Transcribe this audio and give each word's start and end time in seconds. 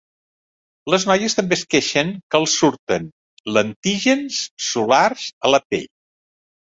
Les 0.91 1.03
noies 1.09 1.35
també 1.39 1.57
es 1.57 1.61
queixen 1.73 2.09
que 2.33 2.39
els 2.39 2.55
surten 2.61 3.05
lentígens 3.57 4.39
solars 4.69 5.27
a 5.49 5.53
la 5.57 5.61
pell. 5.75 5.85